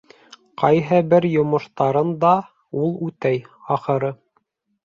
Ҡайһы 0.61 1.01
бер 1.11 1.27
йомоштарын 1.33 2.13
да 2.25 2.31
ул 2.85 2.91
үтәй, 3.11 3.41
ахыры. 3.77 4.11